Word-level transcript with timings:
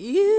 You 0.00 0.37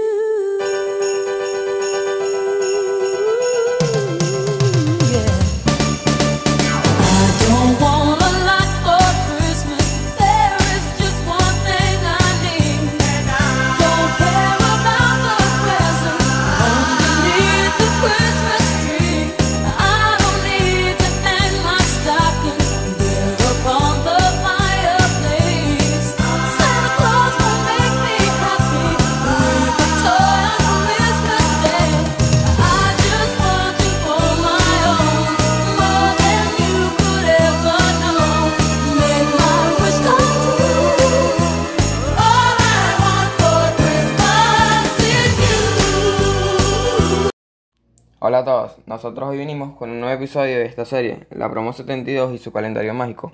Hola 48.22 48.40
a 48.40 48.44
todos, 48.44 48.76
nosotros 48.84 49.30
hoy 49.30 49.38
venimos 49.38 49.74
con 49.78 49.88
un 49.88 49.98
nuevo 49.98 50.14
episodio 50.14 50.58
de 50.58 50.66
esta 50.66 50.84
serie, 50.84 51.26
la 51.30 51.48
promo 51.48 51.72
72 51.72 52.34
y 52.34 52.38
su 52.38 52.52
calendario 52.52 52.92
mágico. 52.92 53.32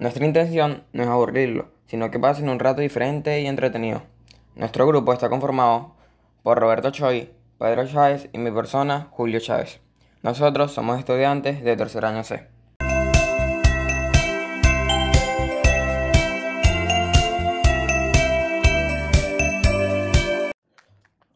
Nuestra 0.00 0.26
intención 0.26 0.82
no 0.92 1.04
es 1.04 1.08
aburrirlo, 1.08 1.68
sino 1.86 2.10
que 2.10 2.18
pasen 2.18 2.48
un 2.48 2.58
rato 2.58 2.80
diferente 2.80 3.40
y 3.40 3.46
entretenido. 3.46 4.02
Nuestro 4.56 4.88
grupo 4.88 5.12
está 5.12 5.28
conformado 5.28 5.92
por 6.42 6.58
Roberto 6.58 6.90
Choi, 6.90 7.30
Pedro 7.60 7.86
Chávez 7.86 8.28
y 8.32 8.38
mi 8.38 8.50
persona, 8.50 9.06
Julio 9.12 9.38
Chávez. 9.38 9.80
Nosotros 10.24 10.72
somos 10.72 10.98
estudiantes 10.98 11.62
de 11.62 11.76
tercer 11.76 12.04
año 12.04 12.24
C. 12.24 12.48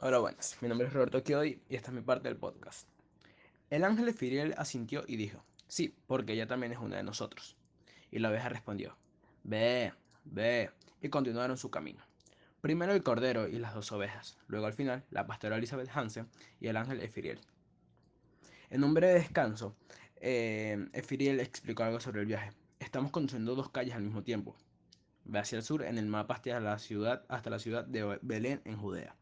Hola, 0.04 0.18
buenas. 0.18 0.58
Mi 0.60 0.66
nombre 0.66 0.88
es 0.88 0.92
Roberto 0.92 1.22
Kioy 1.22 1.62
y 1.68 1.76
esta 1.76 1.92
es 1.92 1.94
mi 1.94 2.00
parte 2.00 2.26
del 2.26 2.36
podcast. 2.36 2.88
El 3.70 3.84
ángel 3.84 4.12
Firiel 4.12 4.52
asintió 4.58 5.04
y 5.06 5.14
dijo: 5.14 5.44
Sí, 5.68 5.94
porque 6.08 6.32
ella 6.32 6.48
también 6.48 6.72
es 6.72 6.78
una 6.78 6.96
de 6.96 7.04
nosotros. 7.04 7.56
Y 8.10 8.18
la 8.18 8.30
oveja 8.30 8.48
respondió: 8.48 8.96
Ve, 9.44 9.92
ve. 10.24 10.72
Y 11.00 11.08
continuaron 11.08 11.56
su 11.56 11.70
camino. 11.70 12.02
Primero 12.60 12.92
el 12.92 13.04
cordero 13.04 13.46
y 13.46 13.60
las 13.60 13.74
dos 13.74 13.92
ovejas, 13.92 14.38
luego 14.48 14.66
al 14.66 14.72
final 14.72 15.04
la 15.10 15.24
pastora 15.28 15.56
Elizabeth 15.56 15.96
Hansen 15.96 16.26
y 16.58 16.66
el 16.66 16.76
ángel 16.76 17.00
Efiriel. 17.00 17.38
En 18.70 18.82
un 18.82 18.94
breve 18.94 19.20
descanso, 19.20 19.76
eh, 20.16 20.84
Efiriel 20.94 21.38
explicó 21.38 21.84
algo 21.84 22.00
sobre 22.00 22.22
el 22.22 22.26
viaje. 22.26 22.50
Estamos 22.80 23.12
conduciendo 23.12 23.54
dos 23.54 23.70
calles 23.70 23.94
al 23.94 24.02
mismo 24.02 24.24
tiempo. 24.24 24.56
Ve 25.26 25.38
hacia 25.38 25.58
el 25.58 25.62
sur 25.62 25.84
en 25.84 25.96
el 25.96 26.06
mapa 26.06 26.34
hasta 26.34 26.58
la 26.58 26.80
ciudad, 26.80 27.24
hasta 27.28 27.50
la 27.50 27.60
ciudad 27.60 27.84
de 27.84 28.18
Belén 28.20 28.62
en 28.64 28.76
Judea. 28.76 29.14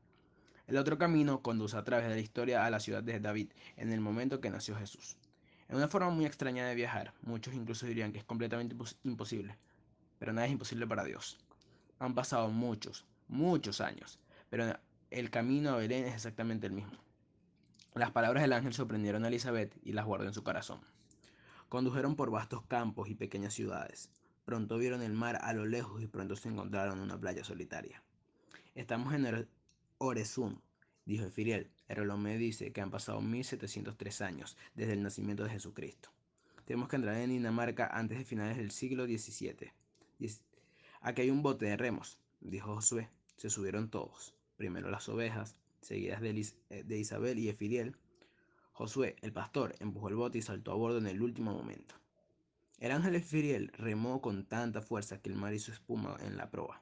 El 0.71 0.77
otro 0.77 0.99
camino 0.99 1.43
conduce 1.43 1.77
a 1.77 1.83
través 1.83 2.07
de 2.07 2.15
la 2.15 2.21
historia 2.21 2.65
a 2.65 2.71
la 2.71 2.79
ciudad 2.79 3.03
de 3.03 3.19
David, 3.19 3.51
en 3.77 3.91
el 3.91 4.01
momento 4.01 4.41
que 4.41 4.51
nació 4.51 4.77
Jesús. 4.77 5.17
Es 5.69 5.75
una 5.75 5.89
forma 5.89 6.11
muy 6.11 6.27
extraña 6.27 6.65
de 6.65 6.77
viajar, 6.77 7.13
muchos 7.23 7.55
incluso 7.55 7.87
dirían 7.87 8.13
que 8.13 8.19
es 8.19 8.25
completamente 8.25 8.77
imposible, 9.03 9.59
pero 10.21 10.33
nada 10.33 10.47
es 10.47 10.53
imposible 10.53 10.87
para 10.87 11.03
Dios. 11.03 11.41
Han 11.99 12.15
pasado 12.15 12.51
muchos, 12.51 13.05
muchos 13.27 13.81
años, 13.81 14.21
pero 14.49 14.79
el 15.11 15.31
camino 15.31 15.71
a 15.71 15.77
Belén 15.77 16.05
es 16.05 16.15
exactamente 16.15 16.69
el 16.69 16.73
mismo. 16.73 16.97
Las 17.95 18.13
palabras 18.13 18.43
del 18.45 18.53
ángel 18.53 18.73
sorprendieron 18.73 19.25
a 19.25 19.29
Elizabeth 19.29 19.77
y 19.83 19.91
las 19.91 20.07
guardó 20.07 20.29
en 20.29 20.35
su 20.35 20.45
corazón. 20.45 20.79
Condujeron 21.69 22.15
por 22.15 22.31
vastos 22.31 22.63
campos 22.63 23.09
y 23.09 23.17
pequeñas 23.17 23.55
ciudades. 23.55 24.09
Pronto 24.45 24.79
vieron 24.79 25.03
el 25.03 25.15
mar 25.15 25.37
a 25.43 25.53
lo 25.53 25.67
lejos 25.67 26.01
y 26.01 26.07
pronto 26.07 26.37
se 26.37 26.49
encontraron 26.49 26.99
en 26.99 27.03
una 27.03 27.19
playa 27.19 27.43
solitaria. 27.43 28.05
Estamos 28.77 29.13
en 30.01 30.07
Orezún, 30.07 30.63
dijo 31.05 31.27
Efiriel. 31.27 31.71
El 31.89 31.97
reloj 31.97 32.19
me 32.19 32.39
dice 32.39 32.73
que 32.73 32.81
han 32.81 32.91
pasado 32.91 33.21
1703 33.21 34.21
años 34.23 34.57
desde 34.75 34.95
el 34.95 35.03
nacimiento 35.03 35.45
de 35.45 35.51
Jesucristo. 35.51 36.11
Tenemos 36.65 36.89
que 36.89 36.97
entrar 36.97 37.17
en 37.17 37.31
Dinamarca 37.31 37.87
antes 37.87 38.19
de 38.19 38.25
finales 38.25 38.57
del 38.57 38.71
siglo 38.71 39.05
XVII. 39.05 39.73
Aquí 41.03 41.23
hay 41.23 41.31
un 41.31 41.43
bote 41.43 41.67
de 41.67 41.77
remos, 41.77 42.19
dijo 42.41 42.75
Josué. 42.75 43.09
Se 43.37 43.51
subieron 43.51 43.91
todos, 43.91 44.35
primero 44.57 44.91
las 44.91 45.09
ovejas, 45.09 45.57
seguidas 45.81 46.21
de, 46.21 46.47
eh, 46.71 46.83
de 46.85 46.99
Isabel 46.99 47.39
y 47.39 47.49
Efiriel. 47.49 47.97
Josué, 48.73 49.17
el 49.23 49.33
pastor, 49.33 49.75
empujó 49.81 50.09
el 50.09 50.15
bote 50.15 50.39
y 50.39 50.43
saltó 50.43 50.73
a 50.73 50.77
bordo 50.77 50.99
en 50.99 51.07
el 51.07 51.23
último 51.23 51.53
momento. 51.53 51.95
El 52.79 52.93
ángel 52.93 53.15
Efiriel 53.15 53.73
remó 53.75 54.21
con 54.21 54.45
tanta 54.47 54.81
fuerza 54.81 55.21
que 55.21 55.29
el 55.29 55.37
mar 55.37 55.53
hizo 55.55 55.73
espuma 55.73 56.17
en 56.21 56.37
la 56.37 56.51
proa. 56.51 56.81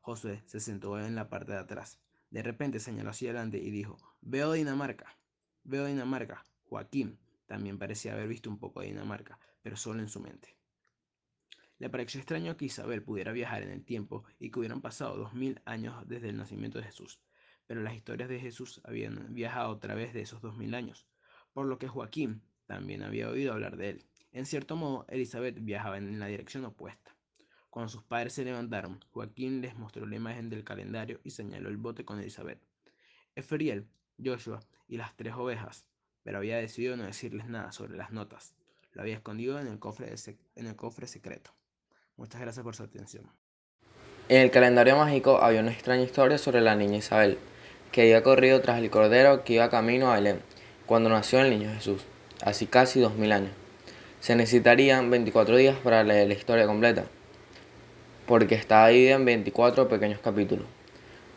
Josué 0.00 0.42
se 0.46 0.60
sentó 0.60 0.98
en 0.98 1.14
la 1.14 1.28
parte 1.28 1.52
de 1.52 1.58
atrás. 1.58 1.98
De 2.32 2.42
repente 2.42 2.80
señaló 2.80 3.10
hacia 3.10 3.28
adelante 3.28 3.58
y 3.58 3.70
dijo, 3.70 3.98
veo 4.22 4.52
Dinamarca, 4.52 5.18
veo 5.64 5.84
Dinamarca. 5.84 6.42
Joaquín 6.62 7.18
también 7.44 7.78
parecía 7.78 8.14
haber 8.14 8.26
visto 8.26 8.48
un 8.48 8.58
poco 8.58 8.80
de 8.80 8.86
Dinamarca, 8.86 9.38
pero 9.60 9.76
solo 9.76 10.00
en 10.00 10.08
su 10.08 10.18
mente. 10.18 10.56
Le 11.76 11.90
pareció 11.90 12.20
extraño 12.20 12.56
que 12.56 12.64
Isabel 12.64 13.02
pudiera 13.02 13.32
viajar 13.32 13.62
en 13.62 13.68
el 13.68 13.84
tiempo 13.84 14.24
y 14.38 14.50
que 14.50 14.60
hubieran 14.60 14.80
pasado 14.80 15.18
dos 15.18 15.34
mil 15.34 15.60
años 15.66 16.08
desde 16.08 16.30
el 16.30 16.38
nacimiento 16.38 16.78
de 16.78 16.84
Jesús, 16.84 17.20
pero 17.66 17.82
las 17.82 17.94
historias 17.94 18.30
de 18.30 18.40
Jesús 18.40 18.80
habían 18.84 19.34
viajado 19.34 19.72
a 19.72 19.78
través 19.78 20.14
de 20.14 20.22
esos 20.22 20.40
dos 20.40 20.56
mil 20.56 20.74
años, 20.74 21.06
por 21.52 21.66
lo 21.66 21.78
que 21.78 21.88
Joaquín 21.88 22.40
también 22.64 23.02
había 23.02 23.28
oído 23.28 23.52
hablar 23.52 23.76
de 23.76 23.90
él. 23.90 24.06
En 24.30 24.46
cierto 24.46 24.74
modo, 24.74 25.04
Elizabeth 25.10 25.62
viajaba 25.62 25.98
en 25.98 26.18
la 26.18 26.28
dirección 26.28 26.64
opuesta. 26.64 27.11
Cuando 27.72 27.88
sus 27.88 28.02
padres 28.02 28.34
se 28.34 28.44
levantaron, 28.44 29.02
Joaquín 29.12 29.62
les 29.62 29.74
mostró 29.76 30.04
la 30.04 30.16
imagen 30.16 30.50
del 30.50 30.62
calendario 30.62 31.20
y 31.24 31.30
señaló 31.30 31.70
el 31.70 31.78
bote 31.78 32.04
con 32.04 32.20
Elizabeth. 32.20 32.58
Efriel, 33.34 33.86
Joshua 34.22 34.60
y 34.88 34.98
las 34.98 35.16
tres 35.16 35.32
ovejas, 35.32 35.86
pero 36.22 36.36
había 36.36 36.58
decidido 36.58 36.98
no 36.98 37.04
decirles 37.04 37.46
nada 37.46 37.72
sobre 37.72 37.96
las 37.96 38.12
notas. 38.12 38.52
Lo 38.92 39.00
había 39.00 39.14
escondido 39.14 39.58
en 39.58 39.68
el 39.68 39.78
cofre, 39.78 40.14
en 40.54 40.66
el 40.66 40.76
cofre 40.76 41.06
secreto. 41.06 41.50
Muchas 42.18 42.42
gracias 42.42 42.62
por 42.62 42.76
su 42.76 42.82
atención. 42.82 43.24
En 44.28 44.42
el 44.42 44.50
calendario 44.50 44.98
mágico 44.98 45.38
había 45.40 45.62
una 45.62 45.72
extraña 45.72 46.02
historia 46.02 46.36
sobre 46.36 46.60
la 46.60 46.76
niña 46.76 46.98
Isabel, 46.98 47.38
que 47.90 48.02
había 48.02 48.22
corrido 48.22 48.60
tras 48.60 48.80
el 48.80 48.90
cordero 48.90 49.44
que 49.44 49.54
iba 49.54 49.70
camino 49.70 50.12
a 50.12 50.16
Belén, 50.16 50.42
cuando 50.84 51.08
nació 51.08 51.40
el 51.40 51.48
niño 51.48 51.72
Jesús, 51.72 52.04
así 52.42 52.66
casi 52.66 53.00
dos 53.00 53.14
mil 53.14 53.32
años. 53.32 53.52
Se 54.20 54.36
necesitarían 54.36 55.08
24 55.08 55.56
días 55.56 55.78
para 55.78 56.04
leer 56.04 56.28
la 56.28 56.34
historia 56.34 56.66
completa, 56.66 57.06
porque 58.26 58.54
está 58.54 58.86
dividida 58.86 59.14
en 59.14 59.24
24 59.24 59.88
pequeños 59.88 60.20
capítulos, 60.22 60.66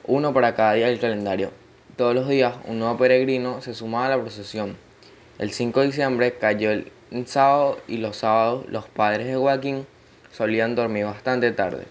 uno 0.05 0.33
para 0.33 0.55
cada 0.55 0.73
día 0.73 0.87
del 0.87 0.99
calendario. 0.99 1.51
Todos 1.95 2.13
los 2.13 2.27
días 2.27 2.55
un 2.65 2.79
nuevo 2.79 2.97
peregrino 2.97 3.61
se 3.61 3.73
sumaba 3.73 4.07
a 4.07 4.09
la 4.09 4.21
procesión. 4.21 4.77
El 5.39 5.51
5 5.51 5.79
de 5.79 5.85
diciembre 5.87 6.33
cayó 6.33 6.71
el 6.71 6.91
sábado 7.25 7.79
y 7.87 7.97
los 7.97 8.17
sábados 8.17 8.65
los 8.69 8.85
padres 8.87 9.27
de 9.27 9.35
Joaquín 9.35 9.85
solían 10.31 10.75
dormir 10.75 11.05
bastante 11.05 11.51
tarde. 11.51 11.85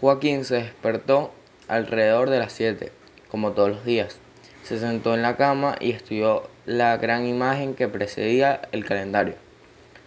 Joaquín 0.00 0.44
se 0.44 0.56
despertó 0.56 1.32
alrededor 1.68 2.28
de 2.30 2.38
las 2.38 2.52
7, 2.52 2.92
como 3.30 3.52
todos 3.52 3.70
los 3.70 3.84
días. 3.84 4.18
Se 4.64 4.78
sentó 4.78 5.14
en 5.14 5.22
la 5.22 5.36
cama 5.36 5.76
y 5.80 5.92
estudió 5.92 6.48
la 6.66 6.96
gran 6.96 7.26
imagen 7.26 7.74
que 7.74 7.88
precedía 7.88 8.62
el 8.72 8.84
calendario. 8.84 9.34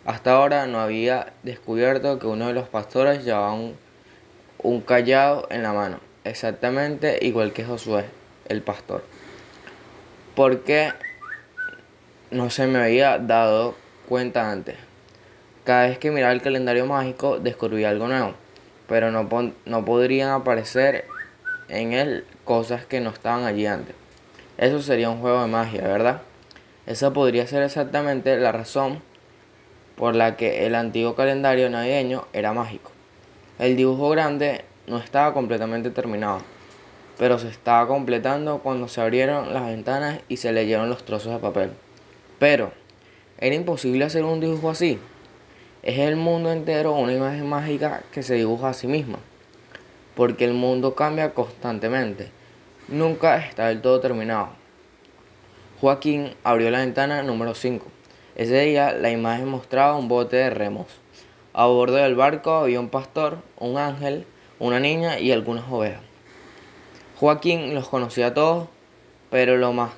Hasta 0.05 0.31
ahora 0.31 0.67
no 0.67 0.79
había 0.79 1.33
descubierto 1.43 2.19
que 2.19 2.27
uno 2.27 2.47
de 2.47 2.53
los 2.53 2.67
pastores 2.67 3.23
llevaba 3.23 3.53
un, 3.53 3.75
un 4.63 4.81
callado 4.81 5.47
en 5.49 5.63
la 5.63 5.73
mano, 5.73 5.99
exactamente 6.23 7.19
igual 7.21 7.53
que 7.53 7.63
Josué, 7.63 8.05
el 8.47 8.61
pastor. 8.61 9.03
Porque 10.35 10.93
no 12.31 12.49
se 12.49 12.67
me 12.67 12.79
había 12.79 13.17
dado 13.17 13.75
cuenta 14.07 14.51
antes. 14.51 14.75
Cada 15.63 15.87
vez 15.87 15.97
que 15.97 16.11
miraba 16.11 16.33
el 16.33 16.41
calendario 16.41 16.85
mágico 16.85 17.39
descubría 17.39 17.89
algo 17.89 18.07
nuevo, 18.07 18.33
pero 18.87 19.11
no, 19.11 19.27
no 19.65 19.85
podrían 19.85 20.29
aparecer 20.29 21.05
en 21.69 21.93
él 21.93 22.25
cosas 22.45 22.85
que 22.85 23.01
no 23.01 23.09
estaban 23.09 23.43
allí 23.45 23.65
antes. 23.65 23.95
Eso 24.57 24.81
sería 24.81 25.09
un 25.09 25.19
juego 25.19 25.41
de 25.41 25.47
magia, 25.47 25.81
¿verdad? 25.81 26.21
Esa 26.85 27.11
podría 27.11 27.45
ser 27.47 27.63
exactamente 27.63 28.37
la 28.37 28.51
razón 28.51 29.01
por 29.97 30.15
la 30.15 30.37
que 30.37 30.65
el 30.65 30.75
antiguo 30.75 31.15
calendario 31.15 31.69
navideño 31.69 32.27
era 32.31 32.53
mágico. 32.53 32.91
El 33.59 33.75
dibujo 33.75 34.09
grande 34.09 34.65
no 34.87 34.97
estaba 34.97 35.33
completamente 35.33 35.89
terminado, 35.89 36.41
pero 37.17 37.39
se 37.39 37.49
estaba 37.49 37.87
completando 37.87 38.59
cuando 38.59 38.87
se 38.87 39.01
abrieron 39.01 39.53
las 39.53 39.65
ventanas 39.65 40.19
y 40.29 40.37
se 40.37 40.51
leyeron 40.51 40.89
los 40.89 41.03
trozos 41.05 41.33
de 41.33 41.39
papel. 41.39 41.71
Pero, 42.39 42.71
¿era 43.39 43.55
imposible 43.55 44.05
hacer 44.05 44.23
un 44.23 44.39
dibujo 44.39 44.69
así? 44.69 44.99
Es 45.83 45.99
el 45.99 46.15
mundo 46.15 46.51
entero 46.51 46.93
una 46.93 47.13
imagen 47.13 47.47
mágica 47.47 48.03
que 48.11 48.23
se 48.23 48.35
dibuja 48.35 48.69
a 48.69 48.73
sí 48.73 48.87
misma, 48.87 49.19
porque 50.15 50.45
el 50.45 50.53
mundo 50.53 50.95
cambia 50.95 51.33
constantemente 51.33 52.31
nunca 52.87 53.37
está 53.37 53.67
del 53.67 53.81
todo 53.81 53.99
terminado. 53.99 54.49
Joaquín 55.81 56.33
abrió 56.43 56.71
la 56.71 56.79
ventana 56.79 57.21
número 57.21 57.53
5. 57.53 57.85
Ese 58.35 58.61
día 58.61 58.93
la 58.93 59.11
imagen 59.11 59.47
mostraba 59.47 59.95
un 59.95 60.07
bote 60.07 60.37
de 60.37 60.49
remos. 60.49 60.87
A 61.59 61.65
bordo 61.65 61.95
del 61.95 62.13
barco 62.13 62.51
había 62.51 62.79
un 62.79 62.89
pastor, 62.89 63.39
un 63.57 63.79
ángel, 63.79 64.27
una 64.59 64.79
niña 64.79 65.19
y 65.19 65.31
algunas 65.31 65.65
ovejas. 65.71 66.03
Joaquín 67.19 67.73
los 67.73 67.89
conocía 67.89 68.27
a 68.27 68.33
todos, 68.35 68.67
pero 69.31 69.57
lo 69.57 69.73
más 69.73 69.93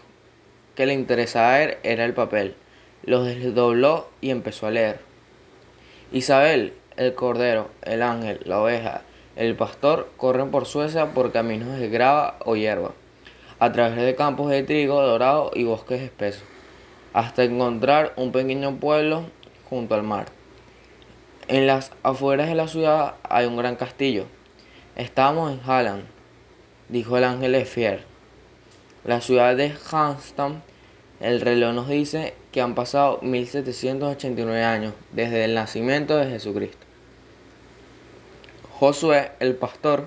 que 0.76 0.86
le 0.86 0.94
interesaba 0.94 1.56
a 1.56 1.64
él 1.64 1.78
era 1.84 2.06
el 2.06 2.14
papel. 2.14 2.56
Los 3.04 3.26
desdobló 3.26 4.08
y 4.22 4.30
empezó 4.30 4.68
a 4.68 4.72
leer. 4.72 5.02
Isabel, 6.14 6.76
el 6.96 7.14
cordero, 7.14 7.68
el 7.82 8.04
ángel, 8.04 8.40
la 8.46 8.62
oveja, 8.62 9.02
el 9.36 9.54
pastor 9.58 10.10
corren 10.16 10.52
por 10.52 10.66
Suecia 10.66 11.08
por 11.08 11.34
caminos 11.34 11.78
de 11.78 11.90
grava 11.90 12.38
o 12.46 12.56
hierba, 12.56 12.94
a 13.60 13.70
través 13.74 13.98
de 13.98 14.16
campos 14.16 14.50
de 14.50 14.64
trigo 14.64 15.02
dorado 15.02 15.52
y 15.54 15.66
bosques 15.66 16.04
espesos, 16.04 16.46
hasta 17.12 17.44
encontrar 17.44 18.14
un 18.16 18.32
pequeño 18.32 18.78
pueblo 18.78 19.26
junto 19.70 19.96
al 19.96 20.04
mar. 20.04 20.39
En 21.50 21.66
las 21.66 21.92
afueras 22.04 22.48
de 22.48 22.54
la 22.54 22.68
ciudad 22.68 23.16
hay 23.24 23.48
un 23.48 23.58
gran 23.58 23.76
castillo. 23.76 24.28
Estamos 24.96 25.52
en 25.52 25.60
Halland, 25.68 26.04
dijo 26.90 27.18
el 27.18 27.24
ángel 27.24 27.54
de 27.54 27.66
Fier. 27.66 28.04
La 29.04 29.20
ciudad 29.20 29.56
de 29.56 29.74
Hanstam, 29.92 30.62
el 31.20 31.42
reloj 31.42 31.74
nos 31.74 31.88
dice 31.88 32.36
que 32.52 32.62
han 32.62 32.76
pasado 32.76 33.18
1789 33.24 34.64
años 34.64 34.94
desde 35.12 35.44
el 35.44 35.56
nacimiento 35.56 36.18
de 36.18 36.30
Jesucristo. 36.30 36.86
Josué, 38.78 39.32
el 39.40 39.56
pastor, 39.56 40.06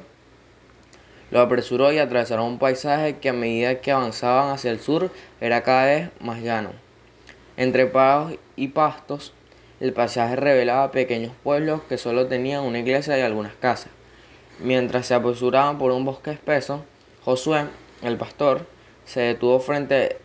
lo 1.32 1.40
apresuró 1.40 1.92
y 1.92 1.98
atravesaron 1.98 2.46
un 2.46 2.58
paisaje 2.60 3.18
que 3.18 3.30
a 3.30 3.32
medida 3.32 3.80
que 3.80 3.90
avanzaban 3.90 4.52
hacia 4.52 4.70
el 4.70 4.78
sur 4.78 5.10
era 5.40 5.64
cada 5.64 5.86
vez 5.86 6.10
más 6.20 6.40
llano. 6.40 6.70
Entre 7.56 7.86
prados 7.86 8.34
y 8.54 8.68
pastos 8.68 9.32
el 9.82 9.92
pasaje 9.92 10.36
revelaba 10.36 10.92
pequeños 10.92 11.32
pueblos 11.42 11.80
que 11.88 11.98
solo 11.98 12.28
tenían 12.28 12.62
una 12.62 12.78
iglesia 12.78 13.18
y 13.18 13.22
algunas 13.22 13.54
casas. 13.56 13.90
Mientras 14.60 15.06
se 15.06 15.14
apresuraban 15.14 15.76
por 15.76 15.90
un 15.90 16.04
bosque 16.04 16.30
espeso, 16.30 16.84
Josué, 17.24 17.64
el 18.00 18.16
pastor, 18.16 18.64
se 19.04 19.22
detuvo 19.22 19.58
frente 19.58 20.18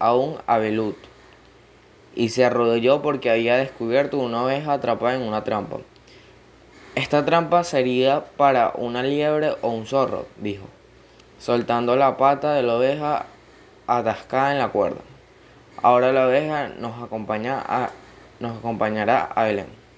a 0.00 0.16
un 0.16 0.38
abelut 0.48 0.96
y 2.16 2.30
se 2.30 2.44
arrodilló 2.44 3.00
porque 3.00 3.30
había 3.30 3.56
descubierto 3.56 4.18
una 4.18 4.42
oveja 4.42 4.72
atrapada 4.72 5.14
en 5.14 5.22
una 5.22 5.44
trampa. 5.44 5.76
Esta 6.96 7.24
trampa 7.24 7.62
sería 7.62 8.24
para 8.36 8.72
una 8.74 9.04
liebre 9.04 9.54
o 9.62 9.68
un 9.68 9.86
zorro, 9.86 10.26
dijo, 10.38 10.66
soltando 11.38 11.94
la 11.94 12.16
pata 12.16 12.52
de 12.54 12.64
la 12.64 12.74
oveja 12.74 13.26
atascada 13.86 14.50
en 14.50 14.58
la 14.58 14.70
cuerda. 14.70 15.02
Ahora 15.80 16.12
la 16.12 16.26
oveja 16.26 16.70
nos 16.80 17.00
acompaña 17.00 17.62
a 17.64 17.90
nos 18.40 18.58
acompañará 18.58 19.24
a 19.24 19.44
Belén. 19.44 19.88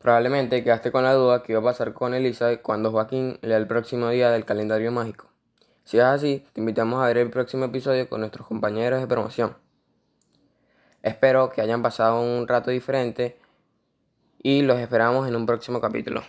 Probablemente 0.00 0.64
quedaste 0.64 0.90
con 0.90 1.04
la 1.04 1.12
duda 1.12 1.42
que 1.42 1.52
iba 1.52 1.60
a 1.60 1.64
pasar 1.64 1.92
con 1.92 2.14
Elisa 2.14 2.56
cuando 2.62 2.90
Joaquín 2.90 3.38
lea 3.42 3.58
el 3.58 3.66
próximo 3.66 4.08
día 4.08 4.30
del 4.30 4.46
calendario 4.46 4.90
mágico. 4.90 5.26
Si 5.84 5.98
es 5.98 6.04
así, 6.04 6.46
te 6.54 6.60
invitamos 6.60 7.02
a 7.02 7.06
ver 7.06 7.18
el 7.18 7.30
próximo 7.30 7.66
episodio 7.66 8.08
con 8.08 8.20
nuestros 8.20 8.46
compañeros 8.46 9.00
de 9.00 9.06
promoción. 9.06 9.56
Espero 11.02 11.50
que 11.50 11.60
hayan 11.60 11.82
pasado 11.82 12.20
un 12.22 12.48
rato 12.48 12.70
diferente 12.70 13.38
y 14.42 14.62
los 14.62 14.78
esperamos 14.78 15.28
en 15.28 15.36
un 15.36 15.44
próximo 15.44 15.80
capítulo. 15.82 16.22